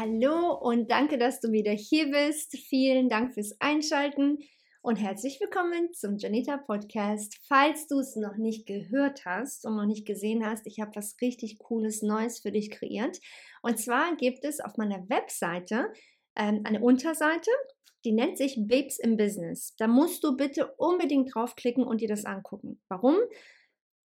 [0.00, 2.56] Hallo und danke, dass du wieder hier bist.
[2.56, 4.38] Vielen Dank fürs Einschalten
[4.80, 7.38] und herzlich willkommen zum Janita Podcast.
[7.46, 11.16] Falls du es noch nicht gehört hast und noch nicht gesehen hast, ich habe was
[11.20, 13.18] richtig Cooles Neues für dich kreiert.
[13.60, 15.92] Und zwar gibt es auf meiner Webseite
[16.34, 17.50] ähm, eine Unterseite,
[18.06, 19.74] die nennt sich Babes im Business.
[19.76, 22.80] Da musst du bitte unbedingt draufklicken und dir das angucken.
[22.88, 23.16] Warum?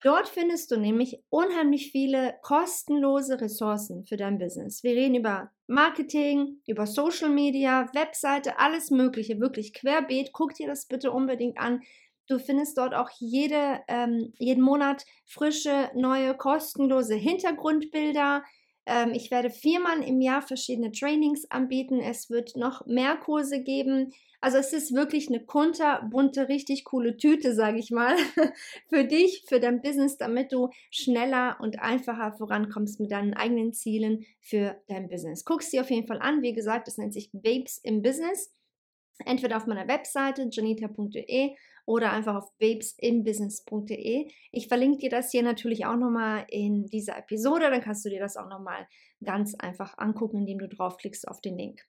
[0.01, 4.85] Dort findest du nämlich unheimlich viele kostenlose Ressourcen für dein Business.
[4.85, 10.33] Wir reden über Marketing, über Social Media, Webseite, alles Mögliche, wirklich querbeet.
[10.33, 11.81] Guck dir das bitte unbedingt an.
[12.29, 18.45] Du findest dort auch jede, ähm, jeden Monat frische, neue, kostenlose Hintergrundbilder.
[18.89, 22.01] Ähm, ich werde viermal im Jahr verschiedene Trainings anbieten.
[22.01, 24.13] Es wird noch mehr Kurse geben.
[24.41, 28.17] Also es ist wirklich eine kunterbunte, richtig coole Tüte, sage ich mal,
[28.89, 34.25] für dich, für dein Business, damit du schneller und einfacher vorankommst mit deinen eigenen Zielen
[34.41, 35.45] für dein Business.
[35.45, 36.41] Guck es dir auf jeden Fall an.
[36.41, 38.53] Wie gesagt, das nennt sich Babes im Business.
[39.27, 41.57] Entweder auf meiner Webseite janita.de
[41.89, 44.29] oder einfach auf babesimbusiness.de.
[44.53, 47.71] Ich verlinke dir das hier natürlich auch nochmal in dieser Episode.
[47.71, 48.87] Dann kannst du dir das auch nochmal
[49.25, 51.81] ganz einfach angucken, indem du draufklickst auf den Link.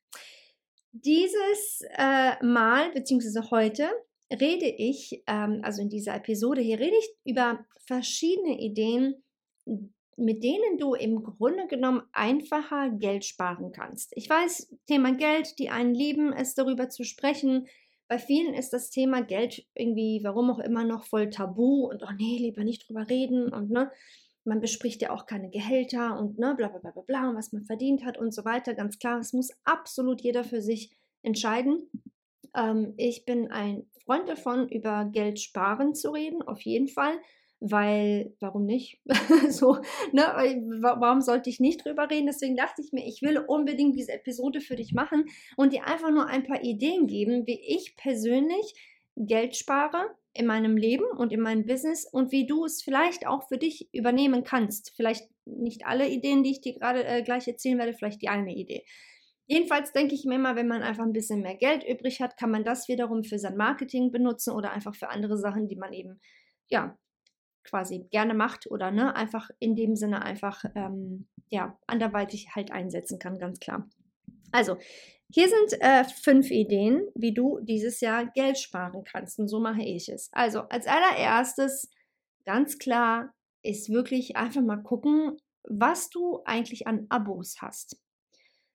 [0.93, 3.89] Dieses äh, Mal, beziehungsweise heute,
[4.31, 9.21] rede ich, ähm, also in dieser Episode hier, rede ich über verschiedene Ideen,
[10.15, 14.13] mit denen du im Grunde genommen einfacher Geld sparen kannst.
[14.15, 17.67] Ich weiß, Thema Geld, die einen lieben es darüber zu sprechen.
[18.09, 22.11] Bei vielen ist das Thema Geld irgendwie, warum auch immer, noch voll tabu und oh
[22.17, 23.89] nee, lieber nicht drüber reden und ne
[24.49, 28.03] man bespricht ja auch keine Gehälter und ne, bla bla bla bla, was man verdient
[28.03, 28.73] hat und so weiter.
[28.73, 31.89] Ganz klar, es muss absolut jeder für sich entscheiden.
[32.55, 37.19] Ähm, ich bin ein Freund davon, über Geld sparen zu reden, auf jeden Fall,
[37.59, 38.99] weil, warum nicht?
[39.49, 39.79] so,
[40.11, 40.23] ne,
[40.81, 42.27] warum sollte ich nicht drüber reden?
[42.27, 45.25] Deswegen dachte ich mir, ich will unbedingt diese Episode für dich machen
[45.57, 48.73] und dir einfach nur ein paar Ideen geben, wie ich persönlich
[49.15, 53.47] Geld spare in meinem Leben und in meinem Business und wie du es vielleicht auch
[53.47, 54.93] für dich übernehmen kannst.
[54.95, 58.55] Vielleicht nicht alle Ideen, die ich dir gerade äh, gleich erzählen werde, vielleicht die eine
[58.55, 58.85] Idee.
[59.47, 62.51] Jedenfalls denke ich mir immer, wenn man einfach ein bisschen mehr Geld übrig hat, kann
[62.51, 66.21] man das wiederum für sein Marketing benutzen oder einfach für andere Sachen, die man eben,
[66.69, 66.97] ja,
[67.69, 73.19] quasi gerne macht oder ne, einfach in dem Sinne einfach, ähm, ja, anderweitig halt einsetzen
[73.19, 73.87] kann, ganz klar.
[74.51, 74.77] Also,
[75.31, 79.37] hier sind äh, fünf Ideen, wie du dieses Jahr Geld sparen kannst.
[79.39, 80.29] Und so mache ich es.
[80.31, 81.89] Also als allererstes,
[82.45, 88.01] ganz klar, ist wirklich einfach mal gucken, was du eigentlich an Abos hast.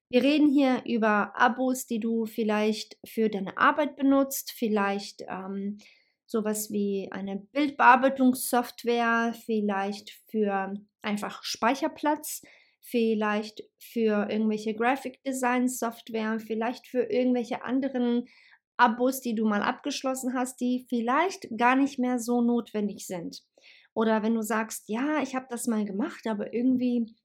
[0.09, 5.79] Wir reden hier über Abos, die du vielleicht für deine Arbeit benutzt, vielleicht ähm,
[6.25, 12.41] sowas wie eine Bildbearbeitungssoftware, vielleicht für einfach Speicherplatz,
[12.81, 18.27] vielleicht für irgendwelche Graphic Design Software, vielleicht für irgendwelche anderen
[18.77, 23.43] Abos, die du mal abgeschlossen hast, die vielleicht gar nicht mehr so notwendig sind.
[23.93, 27.15] Oder wenn du sagst, ja, ich habe das mal gemacht, aber irgendwie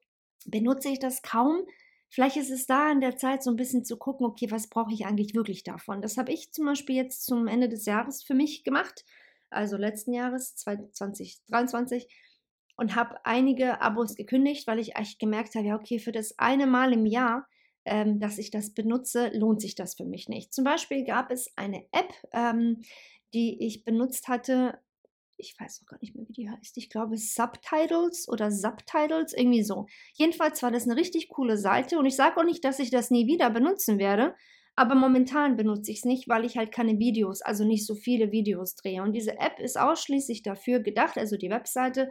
[0.47, 1.67] benutze ich das kaum.
[2.11, 4.93] Vielleicht ist es da in der Zeit so ein bisschen zu gucken, okay, was brauche
[4.93, 6.03] ich eigentlich wirklich davon?
[6.03, 9.05] Das habe ich zum Beispiel jetzt zum Ende des Jahres für mich gemacht,
[9.49, 12.09] also letzten Jahres 2023
[12.77, 16.67] und habe einige Abos gekündigt, weil ich echt gemerkt habe, ja, okay, für das eine
[16.67, 17.47] Mal im Jahr,
[17.85, 20.53] ähm, dass ich das benutze, lohnt sich das für mich nicht.
[20.53, 22.83] Zum Beispiel gab es eine App, ähm,
[23.35, 24.79] die ich benutzt hatte.
[25.41, 26.77] Ich weiß auch gar nicht mehr, wie die heißt.
[26.77, 29.87] Ich glaube Subtitles oder Subtitles, irgendwie so.
[30.15, 33.11] Jedenfalls war das eine richtig coole Seite und ich sage auch nicht, dass ich das
[33.11, 34.35] nie wieder benutzen werde,
[34.77, 38.33] aber momentan benutze ich es nicht, weil ich halt keine Videos, also nicht so viele
[38.33, 39.03] Videos drehe.
[39.03, 42.11] Und diese App ist ausschließlich dafür gedacht, also die Webseite,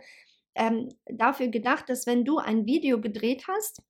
[0.55, 3.81] ähm, dafür gedacht, dass wenn du ein Video gedreht hast,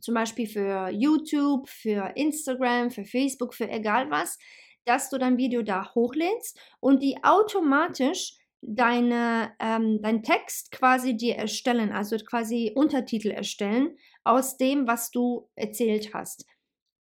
[0.00, 4.38] zum Beispiel für YouTube, für Instagram, für Facebook, für egal was,
[4.84, 11.36] dass du dein Video da hochlädst und die automatisch deine, ähm, dein Text quasi dir
[11.36, 16.46] erstellen, also quasi Untertitel erstellen aus dem, was du erzählt hast.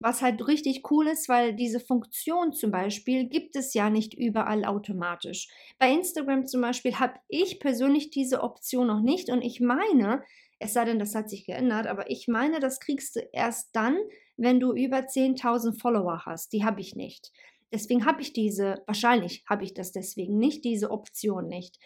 [0.03, 4.65] Was halt richtig cool ist, weil diese Funktion zum Beispiel gibt es ja nicht überall
[4.65, 5.49] automatisch.
[5.79, 10.23] Bei Instagram zum Beispiel habe ich persönlich diese Option noch nicht und ich meine,
[10.59, 13.99] es sei denn, das hat sich geändert, aber ich meine, das kriegst du erst dann,
[14.39, 16.55] wenn du über 10.000 Follower hast.
[16.55, 17.31] Die habe ich nicht.
[17.73, 21.79] Deswegen habe ich diese, wahrscheinlich habe ich das deswegen nicht, diese Option nicht.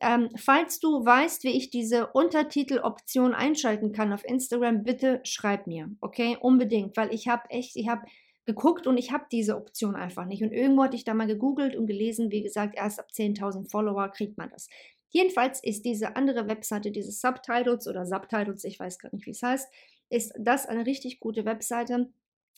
[0.00, 5.90] Ähm, falls du weißt, wie ich diese Untertiteloption einschalten kann auf Instagram, bitte schreib mir,
[6.00, 6.36] okay?
[6.40, 8.02] Unbedingt, weil ich habe echt, ich habe
[8.44, 10.42] geguckt und ich habe diese Option einfach nicht.
[10.42, 14.08] Und irgendwo hatte ich da mal gegoogelt und gelesen, wie gesagt, erst ab 10.000 Follower
[14.08, 14.68] kriegt man das.
[15.08, 19.42] Jedenfalls ist diese andere Webseite, diese Subtitles oder Subtitles, ich weiß gar nicht, wie es
[19.42, 19.72] heißt,
[20.10, 22.10] ist das eine richtig gute Webseite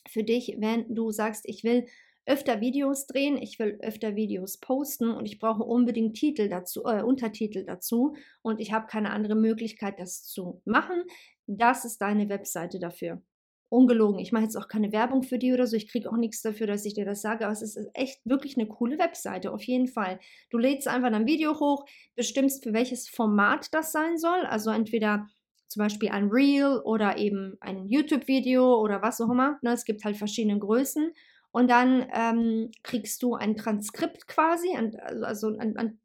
[0.09, 1.87] für dich, wenn du sagst, ich will
[2.29, 7.03] öfter Videos drehen, ich will öfter Videos posten und ich brauche unbedingt Titel dazu, äh,
[7.03, 11.03] Untertitel dazu und ich habe keine andere Möglichkeit, das zu machen.
[11.47, 13.23] Das ist deine Webseite dafür.
[13.71, 14.19] Ungelogen.
[14.19, 15.77] Ich mache jetzt auch keine Werbung für die oder so.
[15.77, 17.45] Ich kriege auch nichts dafür, dass ich dir das sage.
[17.45, 20.21] Aber es ist echt wirklich eine coole Webseite, auf jeden Fall.
[20.49, 21.85] Du lädst einfach ein Video hoch,
[22.15, 24.41] bestimmst, für welches Format das sein soll.
[24.47, 25.27] Also entweder
[25.67, 29.59] zum Beispiel ein Reel oder eben ein YouTube-Video oder was auch immer.
[29.61, 31.13] Ne, es gibt halt verschiedene Größen.
[31.51, 36.01] Und dann ähm, kriegst du ein Transkript quasi, ein, also ein, ein,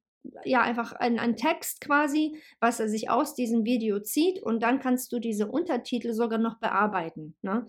[0.45, 4.41] ja, einfach ein, Text quasi, was er sich aus diesem Video zieht.
[4.41, 7.35] Und dann kannst du diese Untertitel sogar noch bearbeiten.
[7.41, 7.67] Ne?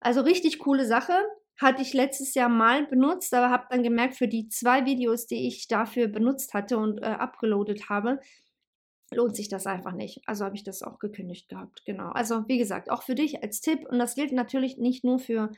[0.00, 1.14] Also richtig coole Sache.
[1.56, 5.46] Hatte ich letztes Jahr mal benutzt, aber habe dann gemerkt, für die zwei Videos, die
[5.46, 7.16] ich dafür benutzt hatte und äh,
[7.88, 8.18] habe,
[9.12, 10.20] lohnt sich das einfach nicht.
[10.26, 11.84] Also habe ich das auch gekündigt gehabt.
[11.84, 12.10] Genau.
[12.10, 13.86] Also wie gesagt, auch für dich als Tipp.
[13.88, 15.52] Und das gilt natürlich nicht nur für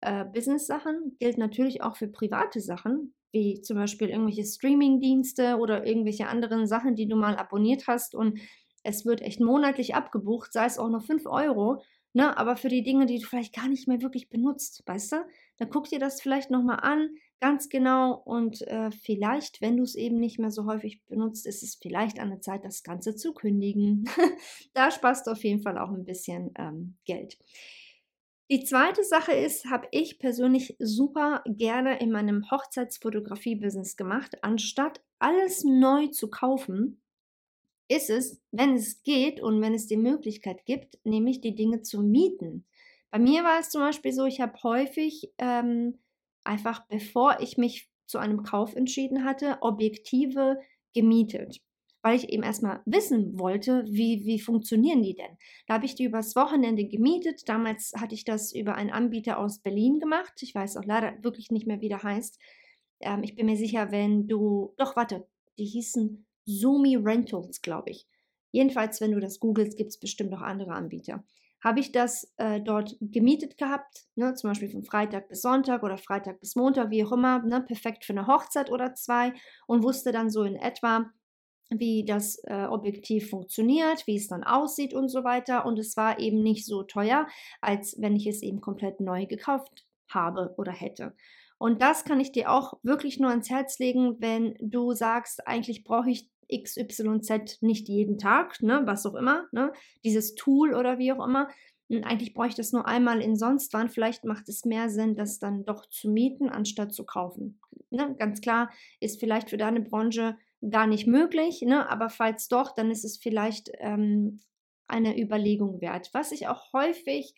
[0.00, 6.28] äh, Business-Sachen gilt natürlich auch für private Sachen, wie zum Beispiel irgendwelche Streaming-Dienste oder irgendwelche
[6.28, 8.38] anderen Sachen, die du mal abonniert hast und
[8.82, 12.36] es wird echt monatlich abgebucht, sei es auch nur 5 Euro, ne?
[12.38, 15.16] aber für die Dinge, die du vielleicht gar nicht mehr wirklich benutzt, weißt du,
[15.58, 17.10] dann guck dir das vielleicht nochmal an,
[17.40, 21.62] ganz genau und äh, vielleicht, wenn du es eben nicht mehr so häufig benutzt, ist
[21.62, 24.04] es vielleicht an der Zeit, das Ganze zu kündigen.
[24.74, 27.38] da sparst du auf jeden Fall auch ein bisschen ähm, Geld.
[28.50, 34.42] Die zweite Sache ist, habe ich persönlich super gerne in meinem Hochzeitsfotografie-Business gemacht.
[34.42, 37.02] Anstatt alles neu zu kaufen,
[37.88, 42.00] ist es, wenn es geht und wenn es die Möglichkeit gibt, nämlich die Dinge zu
[42.02, 42.66] mieten.
[43.10, 45.98] Bei mir war es zum Beispiel so, ich habe häufig ähm,
[46.42, 50.58] einfach, bevor ich mich zu einem Kauf entschieden hatte, Objektive
[50.94, 51.60] gemietet
[52.02, 55.36] weil ich eben erstmal wissen wollte, wie, wie funktionieren die denn.
[55.66, 57.48] Da habe ich die übers Wochenende gemietet.
[57.48, 60.34] Damals hatte ich das über einen Anbieter aus Berlin gemacht.
[60.42, 62.38] Ich weiß auch leider wirklich nicht mehr, wie der heißt.
[63.00, 65.26] Ähm, ich bin mir sicher, wenn du, doch warte,
[65.58, 68.06] die hießen Zoomy Rentals, glaube ich.
[68.52, 71.24] Jedenfalls, wenn du das googelst, gibt es bestimmt noch andere Anbieter.
[71.62, 75.98] Habe ich das äh, dort gemietet gehabt, ne, zum Beispiel von Freitag bis Sonntag oder
[75.98, 79.32] Freitag bis Montag, wie auch immer, ne, perfekt für eine Hochzeit oder zwei
[79.66, 81.10] und wusste dann so in etwa,
[81.70, 85.66] wie das äh, Objektiv funktioniert, wie es dann aussieht und so weiter.
[85.66, 87.26] Und es war eben nicht so teuer,
[87.60, 91.14] als wenn ich es eben komplett neu gekauft habe oder hätte.
[91.58, 95.84] Und das kann ich dir auch wirklich nur ans Herz legen, wenn du sagst, eigentlich
[95.84, 99.72] brauche ich XYZ nicht jeden Tag, ne, was auch immer, ne,
[100.04, 101.48] dieses Tool oder wie auch immer.
[101.90, 103.88] Und eigentlich brauche ich das nur einmal in sonst wann.
[103.88, 107.60] Vielleicht macht es mehr Sinn, das dann doch zu mieten, anstatt zu kaufen.
[107.90, 108.70] Ne, ganz klar
[109.00, 110.36] ist vielleicht für deine Branche
[110.68, 111.88] gar nicht möglich, ne?
[111.88, 114.40] aber falls doch, dann ist es vielleicht ähm,
[114.88, 116.10] eine Überlegung wert.
[116.12, 117.34] Was ich auch häufig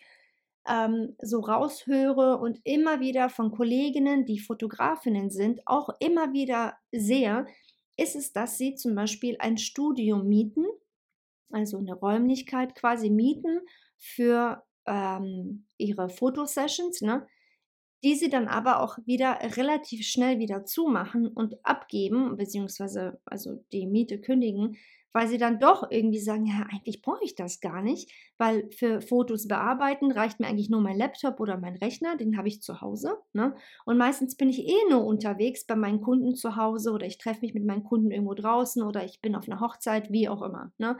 [0.68, 7.46] ähm, so raushöre und immer wieder von Kolleginnen, die Fotografinnen sind, auch immer wieder sehe,
[7.96, 10.64] ist es, dass sie zum Beispiel ein Studio mieten,
[11.50, 13.60] also eine Räumlichkeit quasi mieten
[13.96, 17.26] für ähm, ihre Fotosessions, ne?
[18.02, 23.86] Die sie dann aber auch wieder relativ schnell wieder zumachen und abgeben, beziehungsweise also die
[23.86, 24.76] Miete kündigen,
[25.12, 29.00] weil sie dann doch irgendwie sagen, ja, eigentlich brauche ich das gar nicht, weil für
[29.00, 32.80] Fotos bearbeiten reicht mir eigentlich nur mein Laptop oder mein Rechner, den habe ich zu
[32.80, 33.18] Hause.
[33.32, 33.54] Ne?
[33.84, 37.40] Und meistens bin ich eh nur unterwegs bei meinen Kunden zu Hause oder ich treffe
[37.40, 40.72] mich mit meinen Kunden irgendwo draußen oder ich bin auf einer Hochzeit, wie auch immer.
[40.78, 40.96] Ne?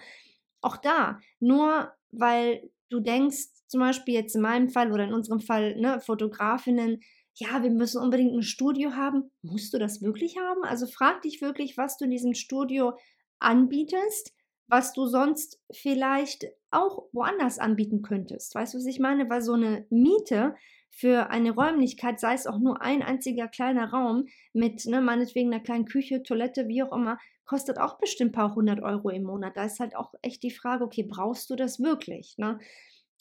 [0.61, 5.41] Auch da, nur weil du denkst, zum Beispiel jetzt in meinem Fall oder in unserem
[5.41, 7.01] Fall, ne, Fotografinnen,
[7.35, 9.31] ja, wir müssen unbedingt ein Studio haben.
[9.43, 10.63] Musst du das wirklich haben?
[10.65, 12.99] Also frag dich wirklich, was du in diesem Studio
[13.39, 14.35] anbietest,
[14.67, 18.55] was du sonst vielleicht auch woanders anbieten könntest.
[18.55, 19.29] Weißt du, was ich meine?
[19.31, 20.55] Weil so eine Miete
[20.91, 25.63] für eine Räumlichkeit, sei es auch nur ein einziger kleiner Raum mit, ne, meinetwegen einer
[25.63, 27.19] kleinen Küche, Toilette, wie auch immer,
[27.51, 29.57] kostet auch bestimmt ein paar hundert Euro im Monat.
[29.57, 32.37] Da ist halt auch echt die Frage, okay, brauchst du das wirklich?
[32.39, 32.61] Ne?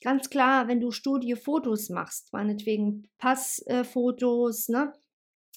[0.03, 4.93] Ganz klar, wenn du Studiofotos machst, meinetwegen Passfotos, ne?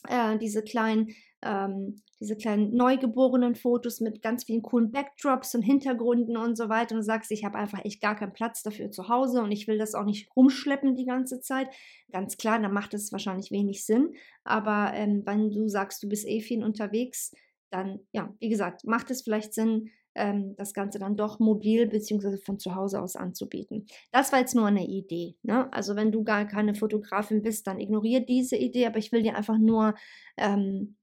[0.08, 6.36] Äh, diese kleinen ähm, diese kleinen neugeborenen Fotos mit ganz vielen coolen Backdrops und Hintergründen
[6.36, 9.42] und so weiter und sagst, ich habe einfach echt gar keinen Platz dafür zu Hause
[9.42, 11.68] und ich will das auch nicht rumschleppen die ganze Zeit.
[12.10, 14.14] Ganz klar, dann macht es wahrscheinlich wenig Sinn.
[14.44, 17.32] Aber ähm, wenn du sagst, du bist eh viel unterwegs,
[17.72, 22.36] dann, ja, wie gesagt, macht es vielleicht Sinn, ähm, das Ganze dann doch mobil bzw.
[22.36, 23.86] von zu Hause aus anzubieten.
[24.10, 25.36] Das war jetzt nur eine Idee.
[25.42, 25.72] Ne?
[25.72, 29.36] Also wenn du gar keine Fotografin bist, dann ignoriere diese Idee, aber ich will dir
[29.36, 29.94] einfach nur
[30.36, 30.96] ähm,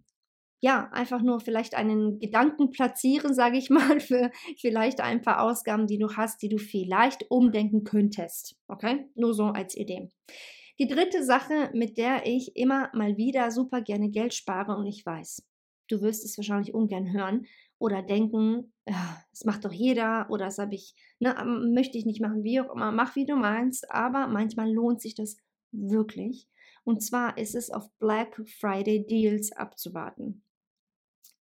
[0.61, 5.87] ja, einfach nur vielleicht einen Gedanken platzieren, sage ich mal, für vielleicht ein paar Ausgaben,
[5.87, 8.57] die du hast, die du vielleicht umdenken könntest.
[8.67, 9.05] Okay?
[9.15, 10.09] Nur so als Idee.
[10.79, 15.05] Die dritte Sache, mit der ich immer mal wieder super gerne Geld spare und ich
[15.05, 15.45] weiß,
[15.89, 17.45] du wirst es wahrscheinlich ungern hören
[17.77, 21.35] oder denken, ja, das macht doch jeder oder das habe ich, ne,
[21.73, 25.15] möchte ich nicht machen, wie auch immer, mach wie du meinst, aber manchmal lohnt sich
[25.15, 25.37] das
[25.71, 26.47] wirklich.
[26.83, 30.43] Und zwar ist es auf Black Friday Deals abzuwarten.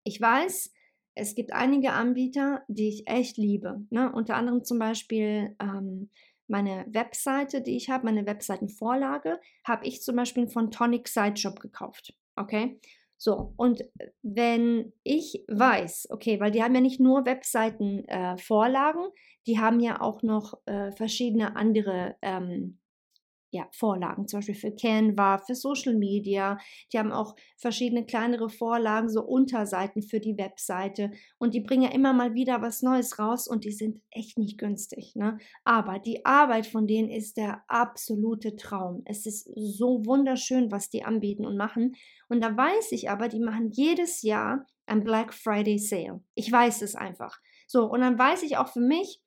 [0.05, 0.73] Ich weiß,
[1.15, 3.85] es gibt einige Anbieter, die ich echt liebe.
[3.91, 4.13] Ne?
[4.13, 6.11] Unter anderem zum Beispiel ähm,
[6.47, 12.15] meine Webseite, die ich habe, meine Webseitenvorlage, habe ich zum Beispiel von Tonic Sideshop gekauft.
[12.37, 12.79] Okay?
[13.19, 13.83] So, und
[14.23, 20.01] wenn ich weiß, okay, weil die haben ja nicht nur Webseitenvorlagen, äh, die haben ja
[20.01, 22.79] auch noch äh, verschiedene andere ähm,
[23.51, 26.59] ja, Vorlagen, zum Beispiel für Canva, für Social Media.
[26.93, 31.11] Die haben auch verschiedene kleinere Vorlagen, so Unterseiten für die Webseite.
[31.39, 34.59] Und die bringen ja immer mal wieder was Neues raus und die sind echt nicht
[34.59, 35.15] günstig.
[35.15, 35.39] Ne?
[35.65, 39.03] Aber die Arbeit von denen ist der absolute Traum.
[39.05, 41.95] Es ist so wunderschön, was die anbieten und machen.
[42.29, 46.21] Und da weiß ich aber, die machen jedes Jahr ein Black Friday Sale.
[46.35, 47.41] Ich weiß es einfach.
[47.67, 49.21] So, und dann weiß ich auch für mich,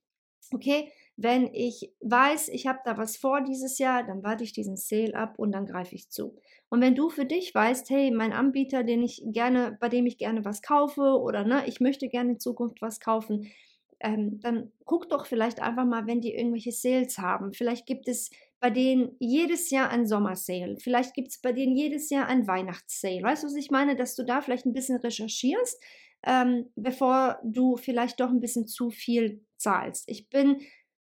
[0.54, 4.78] okay, wenn ich weiß, ich habe da was vor dieses Jahr, dann warte ich diesen
[4.78, 6.38] Sale ab und dann greife ich zu.
[6.70, 10.18] Und wenn du für dich weißt, hey, mein Anbieter, den ich gerne, bei dem ich
[10.18, 13.52] gerne was kaufe oder ne, ich möchte gerne in Zukunft was kaufen,
[14.00, 17.52] ähm, dann guck doch vielleicht einfach mal, wenn die irgendwelche Sales haben.
[17.52, 18.30] Vielleicht gibt es
[18.62, 20.78] bei denen jedes Jahr ein Sommersale.
[20.80, 23.24] Vielleicht gibt es bei denen jedes Jahr ein Weihnachtssale.
[23.24, 23.98] Weißt du, was ich meine?
[23.98, 25.84] Dass du da vielleicht ein bisschen recherchierst,
[26.24, 30.06] ähm, bevor du vielleicht doch ein bisschen zu viel zahlst.
[30.08, 30.62] Ich bin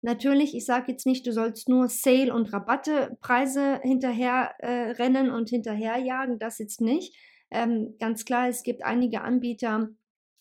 [0.07, 6.39] Natürlich, ich sage jetzt nicht, du sollst nur Sale- und Rabattepreise hinterher äh, und hinterherjagen,
[6.39, 7.17] das jetzt nicht.
[7.51, 9.89] Ähm, ganz klar, es gibt einige Anbieter,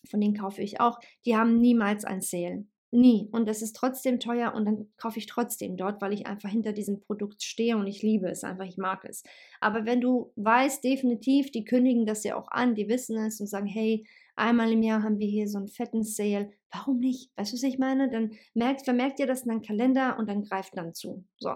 [0.08, 2.64] von denen kaufe ich auch, die haben niemals ein Sale.
[2.92, 3.28] Nie.
[3.32, 6.72] Und das ist trotzdem teuer und dann kaufe ich trotzdem dort, weil ich einfach hinter
[6.72, 9.24] diesem Produkt stehe und ich liebe es einfach, ich mag es.
[9.60, 13.48] Aber wenn du weißt, definitiv, die kündigen das ja auch an, die wissen es und
[13.48, 14.06] sagen, hey,
[14.36, 16.50] einmal im Jahr haben wir hier so einen fetten Sale.
[16.72, 17.30] Warum nicht?
[17.36, 18.10] Weißt du, was ich meine?
[18.10, 21.24] Dann merkt, vermerkt ihr das in deinen Kalender und dann greift dann zu.
[21.38, 21.54] So.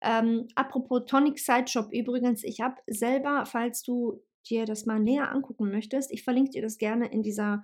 [0.00, 5.70] Ähm, apropos Tonic Sideshop übrigens, ich habe selber, falls du dir das mal näher angucken
[5.70, 7.62] möchtest, ich verlinke dir das gerne in dieser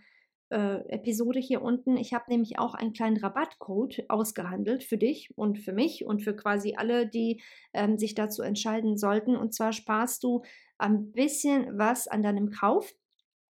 [0.50, 1.96] äh, Episode hier unten.
[1.96, 6.37] Ich habe nämlich auch einen kleinen Rabattcode ausgehandelt für dich und für mich und für
[6.37, 7.42] quasi alle, die
[7.73, 9.37] ähm, sich dazu entscheiden sollten.
[9.37, 10.42] Und zwar sparst du
[10.78, 12.92] ein bisschen was an deinem Kauf.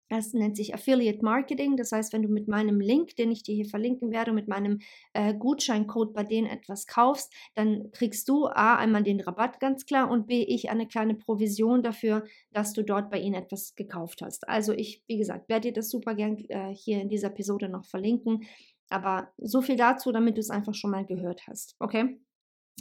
[0.08, 1.76] Das nennt sich Affiliate Marketing.
[1.76, 4.80] Das heißt, wenn du mit meinem Link, den ich dir hier verlinken werde, mit meinem
[5.14, 10.10] äh, Gutscheincode bei denen etwas kaufst, dann kriegst du A, einmal den Rabatt ganz klar
[10.10, 14.46] und B, ich eine kleine Provision dafür, dass du dort bei ihnen etwas gekauft hast.
[14.48, 17.86] Also ich, wie gesagt, werde dir das super gern äh, hier in dieser Episode noch
[17.86, 18.44] verlinken.
[18.90, 21.74] Aber so viel dazu, damit du es einfach schon mal gehört hast.
[21.80, 22.18] Okay?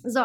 [0.02, 0.22] So,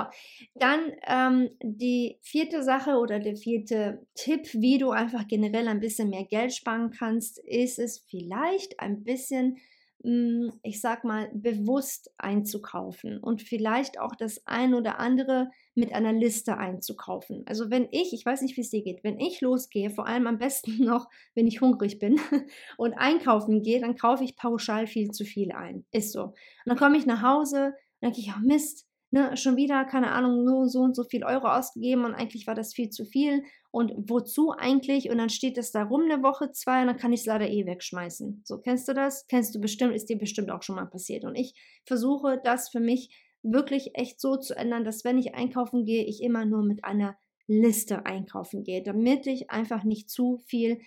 [0.54, 6.10] dann ähm, die vierte Sache oder der vierte Tipp, wie du einfach generell ein bisschen
[6.10, 9.58] mehr Geld sparen kannst, ist es vielleicht ein bisschen,
[10.02, 15.92] mh, hm, ich sag mal, bewusst einzukaufen und vielleicht auch das ein oder andere mit
[15.92, 17.44] einer Liste einzukaufen.
[17.46, 20.26] Also wenn ich, ich weiß nicht, wie es dir geht, wenn ich losgehe, vor allem
[20.26, 22.18] am besten noch, wenn ich hungrig bin
[22.78, 25.84] und einkaufen gehe, dann kaufe ich pauschal viel zu viel ein.
[25.92, 26.22] Ist so.
[26.22, 26.34] Und
[26.64, 30.68] dann komme ich nach Hause, denke ich, oh Mist, ne, schon wieder, keine Ahnung, nur
[30.68, 33.44] so und so viel Euro ausgegeben und eigentlich war das viel zu viel.
[33.70, 35.10] Und wozu eigentlich?
[35.10, 37.48] Und dann steht es da rum eine Woche, zwei und dann kann ich es leider
[37.48, 38.42] eh wegschmeißen.
[38.44, 39.26] So, kennst du das?
[39.28, 41.24] Kennst du bestimmt, ist dir bestimmt auch schon mal passiert.
[41.24, 43.10] Und ich versuche das für mich
[43.42, 47.16] wirklich echt so zu ändern, dass wenn ich einkaufen gehe, ich immer nur mit einer
[47.46, 50.80] Liste einkaufen gehe, damit ich einfach nicht zu viel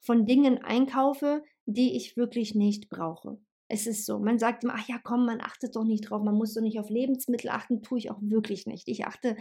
[0.00, 3.38] von Dingen einkaufe, die ich wirklich nicht brauche.
[3.72, 4.18] Es ist so.
[4.18, 6.78] Man sagt immer, ach ja, komm, man achtet doch nicht drauf, man muss doch nicht
[6.78, 8.86] auf Lebensmittel achten, tue ich auch wirklich nicht.
[8.86, 9.34] Ich achte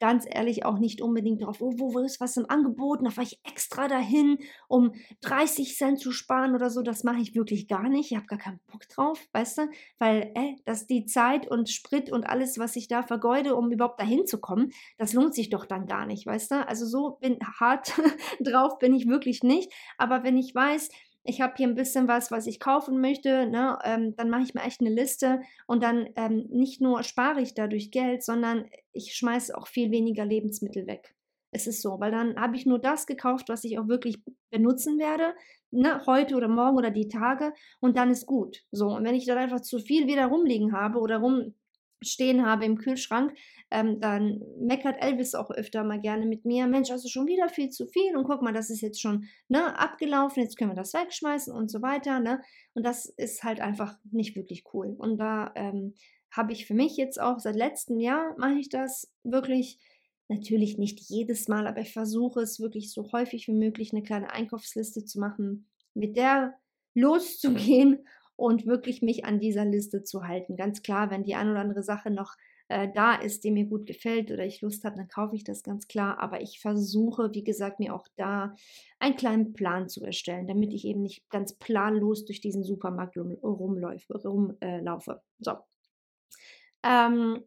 [0.00, 3.40] ganz ehrlich auch nicht unbedingt darauf, oh, wo ist was im Angebot, da fahre ich
[3.44, 4.92] extra dahin, um
[5.22, 6.82] 30 Cent zu sparen oder so.
[6.82, 8.10] Das mache ich wirklich gar nicht.
[8.10, 9.62] Ich habe gar keinen Bock drauf, weißt du?
[9.98, 14.00] Weil, äh, dass die Zeit und Sprit und alles, was ich da vergeude, um überhaupt
[14.00, 16.68] dahin zu kommen, das lohnt sich doch dann gar nicht, weißt du?
[16.68, 17.94] Also so bin hart
[18.40, 19.72] drauf bin ich wirklich nicht.
[19.96, 20.90] Aber wenn ich weiß,
[21.26, 24.54] ich habe hier ein bisschen was, was ich kaufen möchte, ne, ähm, dann mache ich
[24.54, 29.14] mir echt eine Liste und dann ähm, nicht nur spare ich dadurch Geld, sondern ich
[29.14, 31.14] schmeiße auch viel weniger Lebensmittel weg.
[31.50, 34.98] Es ist so, weil dann habe ich nur das gekauft, was ich auch wirklich benutzen
[34.98, 35.34] werde,
[35.70, 38.64] ne, heute oder morgen oder die Tage und dann ist gut.
[38.70, 41.54] So, und wenn ich dann einfach zu viel wieder rumliegen habe oder rum
[42.02, 43.36] stehen habe im Kühlschrank,
[43.70, 47.48] ähm, dann meckert Elvis auch öfter mal gerne mit mir, Mensch, hast du schon wieder
[47.48, 50.76] viel zu viel und guck mal, das ist jetzt schon ne, abgelaufen, jetzt können wir
[50.76, 52.20] das wegschmeißen und so weiter.
[52.20, 52.40] Ne?
[52.74, 54.94] Und das ist halt einfach nicht wirklich cool.
[54.98, 55.94] Und da ähm,
[56.30, 59.78] habe ich für mich jetzt auch seit letztem Jahr mache ich das wirklich.
[60.28, 64.32] Natürlich nicht jedes Mal, aber ich versuche es wirklich so häufig wie möglich, eine kleine
[64.32, 66.58] Einkaufsliste zu machen, mit der
[66.94, 68.04] loszugehen
[68.36, 70.56] und wirklich mich an dieser Liste zu halten.
[70.56, 72.36] Ganz klar, wenn die ein oder andere Sache noch
[72.68, 75.62] äh, da ist, die mir gut gefällt oder ich Lust habe, dann kaufe ich das
[75.62, 76.18] ganz klar.
[76.18, 78.54] Aber ich versuche, wie gesagt, mir auch da
[78.98, 83.32] einen kleinen Plan zu erstellen, damit ich eben nicht ganz planlos durch diesen Supermarkt rum,
[83.42, 85.22] rumläufe, rumlaufe.
[85.38, 85.52] So.
[86.82, 87.44] Ähm,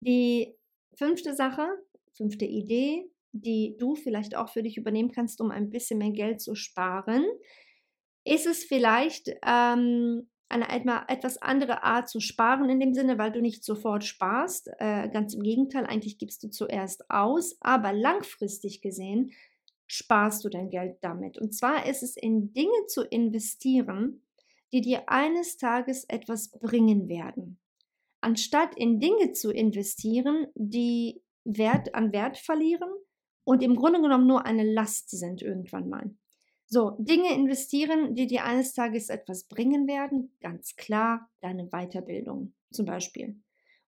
[0.00, 0.54] die
[0.94, 1.66] fünfte Sache,
[2.12, 6.40] fünfte Idee, die du vielleicht auch für dich übernehmen kannst, um ein bisschen mehr Geld
[6.40, 7.24] zu sparen,
[8.26, 10.68] ist es vielleicht ähm, eine
[11.08, 14.70] etwas andere Art zu sparen in dem Sinne, weil du nicht sofort sparst.
[14.78, 19.32] Äh, ganz im Gegenteil, eigentlich gibst du zuerst aus, aber langfristig gesehen
[19.86, 21.38] sparst du dein Geld damit.
[21.38, 24.22] Und zwar ist es in Dinge zu investieren,
[24.72, 27.58] die dir eines Tages etwas bringen werden.
[28.20, 32.90] Anstatt in Dinge zu investieren, die Wert an Wert verlieren
[33.44, 36.10] und im Grunde genommen nur eine Last sind irgendwann mal.
[36.68, 42.86] So, Dinge investieren, die dir eines Tages etwas bringen werden, ganz klar, deine Weiterbildung zum
[42.86, 43.36] Beispiel.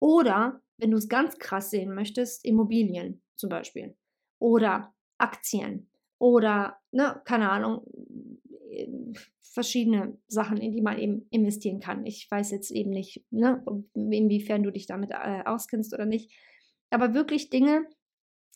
[0.00, 3.96] Oder, wenn du es ganz krass sehen möchtest, Immobilien zum Beispiel.
[4.40, 5.88] Oder Aktien.
[6.18, 7.86] Oder, ne, keine Ahnung,
[9.42, 12.04] verschiedene Sachen, in die man eben investieren kann.
[12.04, 16.32] Ich weiß jetzt eben nicht, ne, inwiefern du dich damit äh, auskennst oder nicht.
[16.90, 17.86] Aber wirklich Dinge,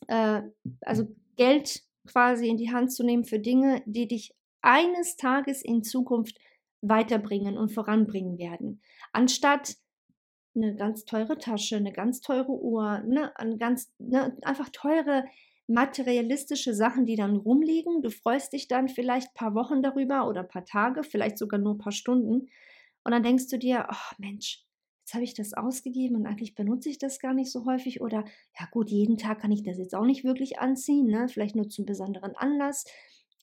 [0.09, 0.42] äh,
[0.83, 5.83] also Geld quasi in die Hand zu nehmen für Dinge, die dich eines Tages in
[5.83, 6.39] Zukunft
[6.83, 8.81] weiterbringen und voranbringen werden.
[9.13, 9.77] Anstatt
[10.55, 15.25] eine ganz teure Tasche, eine ganz teure Uhr, ne, eine ganz, ne, einfach teure
[15.69, 18.03] materialistische Sachen, die dann rumliegen.
[18.03, 21.61] Du freust dich dann vielleicht ein paar Wochen darüber oder ein paar Tage, vielleicht sogar
[21.61, 22.49] nur ein paar Stunden.
[23.05, 24.65] Und dann denkst du dir, oh Mensch,
[25.11, 28.25] jetzt habe ich das ausgegeben und eigentlich benutze ich das gar nicht so häufig oder
[28.59, 31.27] ja gut, jeden Tag kann ich das jetzt auch nicht wirklich anziehen, ne?
[31.29, 32.85] vielleicht nur zum besonderen Anlass.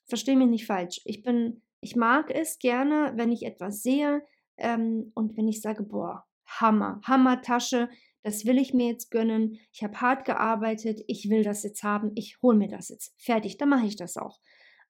[0.05, 1.01] Verstehe mich nicht falsch.
[1.03, 4.23] Ich bin, ich mag es gerne, wenn ich etwas sehe
[4.55, 7.89] ähm, und wenn ich sage, boah, Hammer, Hammertasche,
[8.23, 9.59] das will ich mir jetzt gönnen.
[9.73, 13.13] Ich habe hart gearbeitet, ich will das jetzt haben, ich hole mir das jetzt.
[13.17, 14.39] Fertig, dann mache ich das auch.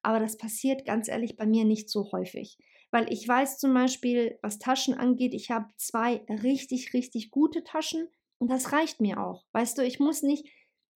[0.02, 2.56] Aber das passiert ganz ehrlich bei mir nicht so häufig
[2.90, 8.08] weil ich weiß zum Beispiel, was Taschen angeht, ich habe zwei richtig, richtig gute Taschen
[8.38, 9.44] und das reicht mir auch.
[9.52, 10.46] Weißt du, ich muss nicht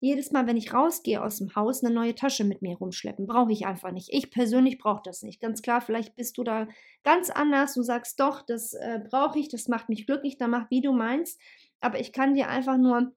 [0.01, 3.27] jedes Mal, wenn ich rausgehe aus dem Haus, eine neue Tasche mit mir rumschleppen.
[3.27, 4.09] Brauche ich einfach nicht.
[4.11, 5.39] Ich persönlich brauche das nicht.
[5.39, 6.67] Ganz klar, vielleicht bist du da
[7.03, 10.71] ganz anders und sagst, doch, das äh, brauche ich, das macht mich glücklich, dann mach,
[10.71, 11.39] wie du meinst.
[11.81, 13.13] Aber ich kann dir einfach nur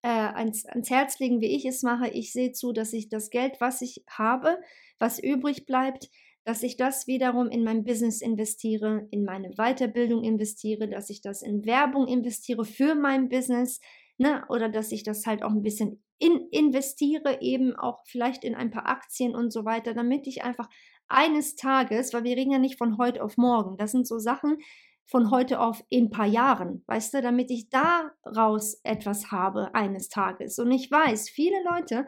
[0.00, 2.08] äh, ans, ans Herz legen, wie ich es mache.
[2.08, 4.58] Ich sehe zu, dass ich das Geld, was ich habe,
[4.98, 6.08] was übrig bleibt,
[6.44, 11.42] dass ich das wiederum in mein Business investiere, in meine Weiterbildung investiere, dass ich das
[11.42, 13.80] in Werbung investiere für mein Business,
[14.18, 18.54] ne, oder dass ich das halt auch ein bisschen in investiere, eben auch vielleicht in
[18.54, 20.68] ein paar Aktien und so weiter, damit ich einfach
[21.08, 24.58] eines Tages, weil wir reden ja nicht von heute auf morgen, das sind so Sachen
[25.06, 30.08] von heute auf in ein paar Jahren, weißt du, damit ich daraus etwas habe eines
[30.08, 30.58] Tages.
[30.58, 32.06] Und ich weiß, viele Leute,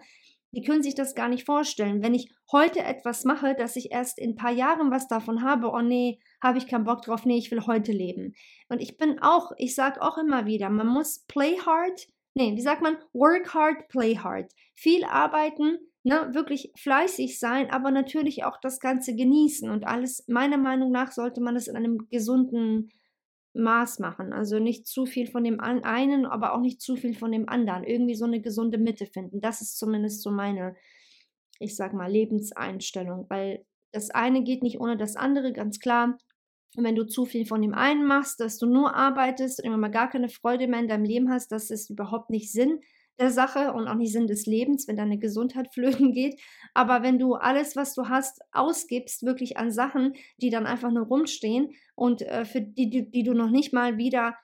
[0.53, 2.03] die können sich das gar nicht vorstellen.
[2.03, 5.69] Wenn ich heute etwas mache, dass ich erst in ein paar Jahren was davon habe,
[5.69, 8.35] oh nee, habe ich keinen Bock drauf, nee, ich will heute leben.
[8.69, 12.63] Und ich bin auch, ich sage auch immer wieder, man muss play hard, nee, wie
[12.63, 14.51] sagt man, work hard, play hard.
[14.75, 20.59] Viel arbeiten, ne, wirklich fleißig sein, aber natürlich auch das Ganze genießen und alles, meiner
[20.59, 22.91] Meinung nach, sollte man es in einem gesunden
[23.57, 24.33] Maß machen.
[24.33, 27.85] Also nicht zu viel von dem einen, aber auch nicht zu viel von dem anderen.
[27.85, 29.41] Irgendwie so eine gesunde Mitte finden.
[29.41, 30.77] Das ist zumindest so meine,
[31.59, 36.19] ich sag mal, Lebenseinstellung, weil das eine geht nicht ohne das andere, ganz klar.
[36.77, 39.79] Und wenn du zu viel von dem einen machst, dass du nur arbeitest und immer
[39.79, 42.81] mal gar keine Freude mehr in deinem Leben hast, das ist überhaupt nicht Sinn
[43.19, 46.41] der Sache und auch nicht Sinn des Lebens, wenn deine Gesundheit flöten geht.
[46.75, 51.07] Aber wenn du alles, was du hast, ausgibst, wirklich an Sachen, die dann einfach nur
[51.07, 54.35] rumstehen und äh, für die, die, die du noch nicht mal wieder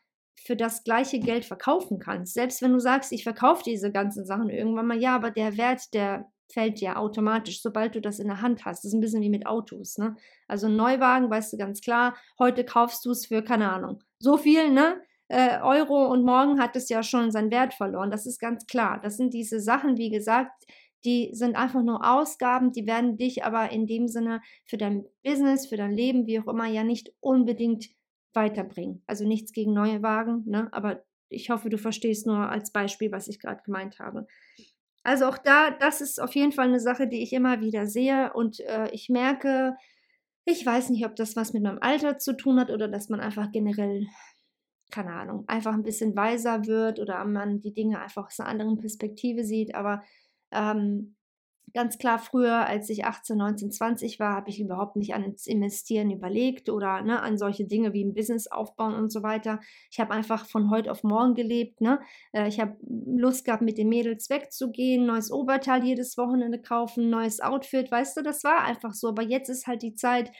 [0.44, 2.34] für das gleiche Geld verkaufen kannst.
[2.34, 5.94] Selbst wenn du sagst, ich verkaufe diese ganzen Sachen irgendwann mal, ja, aber der Wert,
[5.94, 8.80] der fällt ja automatisch, sobald du das in der Hand hast.
[8.80, 10.16] Das ist ein bisschen wie mit Autos, ne?
[10.48, 14.70] Also Neuwagen, weißt du ganz klar, heute kaufst du es für, keine Ahnung, so viel,
[14.70, 15.00] ne?
[15.32, 18.10] Äh, Euro und morgen hat es ja schon seinen Wert verloren.
[18.10, 19.00] Das ist ganz klar.
[19.02, 20.66] Das sind diese Sachen, wie gesagt,
[21.06, 25.66] die sind einfach nur Ausgaben, die werden dich aber in dem Sinne für dein Business,
[25.66, 27.88] für dein Leben, wie auch immer, ja nicht unbedingt
[28.34, 29.02] weiterbringen.
[29.06, 30.68] Also nichts gegen neue Wagen, ne?
[30.70, 34.26] aber ich hoffe, du verstehst nur als Beispiel, was ich gerade gemeint habe.
[35.02, 38.34] Also auch da, das ist auf jeden Fall eine Sache, die ich immer wieder sehe
[38.34, 39.76] und äh, ich merke,
[40.44, 43.20] ich weiß nicht, ob das was mit meinem Alter zu tun hat oder dass man
[43.20, 44.06] einfach generell,
[44.92, 48.78] keine Ahnung, einfach ein bisschen weiser wird oder man die Dinge einfach aus einer anderen
[48.78, 50.02] Perspektive sieht, aber
[50.52, 51.16] ähm,
[51.74, 56.10] Ganz klar, früher, als ich 18, 19, 20 war, habe ich überhaupt nicht ans Investieren
[56.10, 59.58] überlegt oder ne, an solche Dinge wie ein Business aufbauen und so weiter.
[59.90, 61.80] Ich habe einfach von heute auf morgen gelebt.
[61.80, 61.98] Ne?
[62.32, 67.40] Äh, ich habe Lust gehabt, mit den Mädels wegzugehen, neues Oberteil jedes Wochenende kaufen, neues
[67.40, 69.08] Outfit, weißt du, das war einfach so.
[69.08, 70.30] Aber jetzt ist halt die Zeit,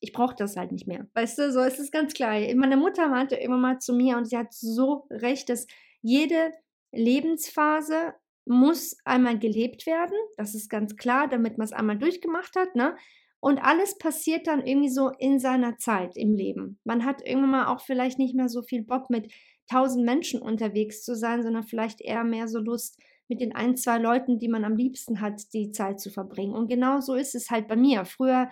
[0.00, 1.06] ich brauche das halt nicht mehr.
[1.14, 2.38] Weißt du, so ist es ganz klar.
[2.54, 5.66] Meine Mutter meinte immer mal zu mir und sie hat so recht, dass
[6.02, 6.52] jede
[6.92, 8.14] Lebensphase
[8.46, 12.96] muss einmal gelebt werden, das ist ganz klar, damit man es einmal durchgemacht hat, ne?
[13.40, 16.78] Und alles passiert dann irgendwie so in seiner Zeit im Leben.
[16.84, 19.30] Man hat irgendwann mal auch vielleicht nicht mehr so viel Bock mit
[19.70, 23.98] tausend Menschen unterwegs zu sein, sondern vielleicht eher mehr so Lust mit den ein, zwei
[23.98, 26.54] Leuten, die man am liebsten hat, die Zeit zu verbringen.
[26.54, 28.04] Und genau so ist es halt bei mir.
[28.04, 28.48] Früher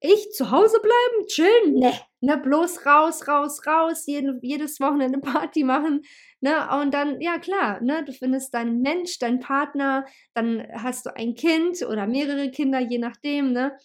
[0.00, 5.64] ich zu Hause bleiben, chillen, ne, ne, bloß raus, raus, raus, jede, jedes Wochenende Party
[5.64, 6.02] machen,
[6.40, 11.14] ne, und dann, ja klar, ne, du findest deinen Mensch, deinen Partner, dann hast du
[11.14, 13.76] ein Kind oder mehrere Kinder, je nachdem, ne,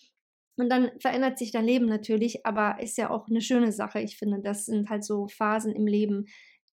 [0.57, 3.99] und dann verändert sich dein Leben natürlich, aber ist ja auch eine schöne Sache.
[3.99, 6.27] Ich finde, das sind halt so Phasen im Leben,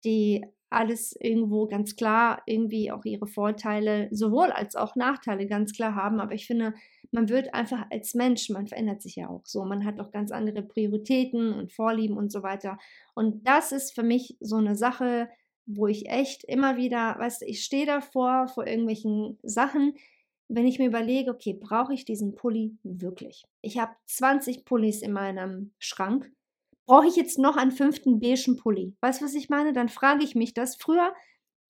[0.04, 5.94] die alles irgendwo ganz klar irgendwie auch ihre Vorteile sowohl als auch Nachteile ganz klar
[5.94, 6.20] haben.
[6.20, 6.74] Aber ich finde,
[7.10, 9.64] man wird einfach als Mensch, man verändert sich ja auch so.
[9.64, 12.78] Man hat auch ganz andere Prioritäten und Vorlieben und so weiter.
[13.14, 15.28] Und das ist für mich so eine Sache,
[15.66, 19.94] wo ich echt immer wieder, weißt du, ich stehe davor vor irgendwelchen Sachen,
[20.48, 23.44] wenn ich mir überlege, okay, brauche ich diesen Pulli wirklich?
[23.60, 26.30] Ich habe 20 Pullis in meinem Schrank
[26.88, 28.96] brauche ich jetzt noch einen fünften beigen Pulli?
[29.02, 29.74] Weißt du, was ich meine?
[29.74, 30.74] Dann frage ich mich das.
[30.74, 31.12] Früher,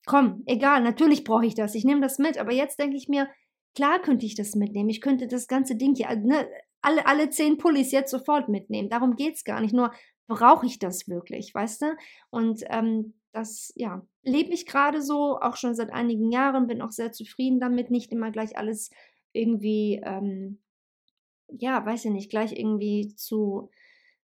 [0.06, 1.74] komm, egal, natürlich brauche ich das.
[1.74, 2.38] Ich nehme das mit.
[2.38, 3.28] Aber jetzt denke ich mir,
[3.74, 4.88] klar könnte ich das mitnehmen.
[4.88, 6.48] Ich könnte das ganze Ding hier, ne,
[6.80, 8.88] alle, alle zehn Pullis jetzt sofort mitnehmen.
[8.88, 9.74] Darum geht es gar nicht.
[9.74, 9.92] Nur
[10.28, 11.96] brauche ich das wirklich, weißt du?
[12.30, 16.92] Und ähm, das, ja, lebe ich gerade so, auch schon seit einigen Jahren, bin auch
[16.92, 18.90] sehr zufrieden damit, nicht immer gleich alles
[19.32, 20.60] irgendwie, ähm,
[21.48, 23.68] ja, weiß ich nicht, gleich irgendwie zu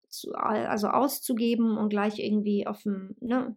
[0.09, 3.55] zu, also auszugeben und gleich irgendwie auf dem, ne,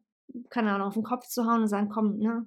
[0.48, 2.46] keine Ahnung, auf den Kopf zu hauen und sagen, komm, ne,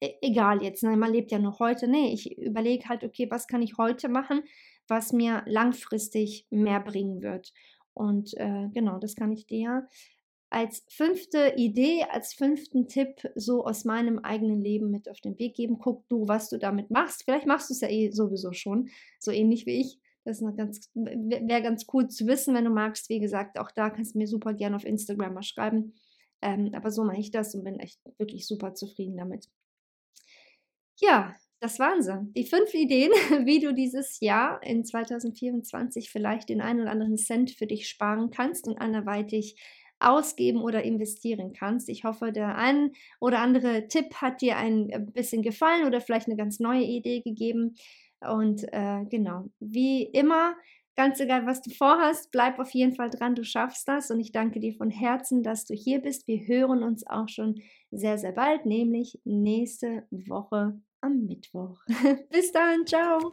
[0.00, 1.88] e egal jetzt, ne, man lebt ja noch heute.
[1.88, 4.42] Nee, ich überlege halt, okay, was kann ich heute machen,
[4.88, 7.52] was mir langfristig mehr bringen wird.
[7.94, 9.88] Und äh, genau, das kann ich dir
[10.50, 15.54] als fünfte Idee, als fünften Tipp so aus meinem eigenen Leben mit auf den Weg
[15.56, 15.78] geben.
[15.78, 17.24] Guck du, was du damit machst.
[17.24, 19.98] Vielleicht machst du es ja eh sowieso schon, so ähnlich wie ich.
[20.26, 23.08] Das wäre ganz cool zu wissen, wenn du magst.
[23.08, 25.94] Wie gesagt, auch da kannst du mir super gerne auf Instagram mal schreiben.
[26.42, 29.48] Ähm, aber so mache ich das und bin echt wirklich super zufrieden damit.
[30.98, 32.18] Ja, das waren sie.
[32.36, 33.10] Die fünf Ideen,
[33.46, 38.30] wie du dieses Jahr in 2024 vielleicht den einen oder anderen Cent für dich sparen
[38.30, 39.56] kannst und anderweitig
[39.98, 41.88] ausgeben oder investieren kannst.
[41.88, 46.26] Ich hoffe, der ein oder andere Tipp hat dir ein äh, bisschen gefallen oder vielleicht
[46.26, 47.76] eine ganz neue Idee gegeben.
[48.32, 50.54] Und äh, genau, wie immer,
[50.96, 54.10] ganz egal, was du vorhast, bleib auf jeden Fall dran, du schaffst das.
[54.10, 56.26] Und ich danke dir von Herzen, dass du hier bist.
[56.26, 57.60] Wir hören uns auch schon
[57.90, 61.78] sehr, sehr bald, nämlich nächste Woche am Mittwoch.
[62.30, 63.32] Bis dann, ciao